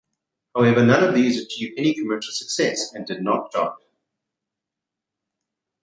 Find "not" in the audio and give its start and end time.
3.21-3.51